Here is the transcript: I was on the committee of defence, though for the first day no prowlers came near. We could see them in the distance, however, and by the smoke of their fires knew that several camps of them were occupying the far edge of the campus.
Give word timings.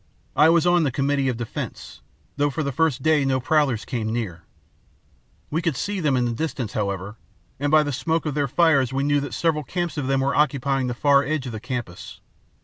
I 0.35 0.49
was 0.49 0.65
on 0.65 0.81
the 0.81 0.89
committee 0.91 1.29
of 1.29 1.37
defence, 1.37 2.01
though 2.35 2.49
for 2.49 2.63
the 2.63 2.71
first 2.71 3.03
day 3.03 3.23
no 3.23 3.39
prowlers 3.39 3.85
came 3.85 4.11
near. 4.11 4.41
We 5.51 5.61
could 5.61 5.75
see 5.75 5.99
them 5.99 6.17
in 6.17 6.25
the 6.25 6.31
distance, 6.31 6.73
however, 6.73 7.17
and 7.59 7.69
by 7.69 7.83
the 7.83 7.91
smoke 7.93 8.25
of 8.25 8.33
their 8.33 8.47
fires 8.47 8.91
knew 8.91 9.19
that 9.19 9.35
several 9.35 9.63
camps 9.63 9.99
of 9.99 10.07
them 10.07 10.21
were 10.21 10.33
occupying 10.35 10.87
the 10.87 10.95
far 10.95 11.21
edge 11.23 11.45
of 11.45 11.51
the 11.51 11.59
campus. 11.59 12.19